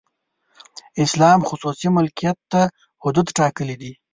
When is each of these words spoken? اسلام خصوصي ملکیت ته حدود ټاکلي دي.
اسلام 1.05 1.39
خصوصي 1.49 1.87
ملکیت 1.97 2.37
ته 2.51 2.61
حدود 3.03 3.27
ټاکلي 3.37 3.75
دي. 3.81 3.91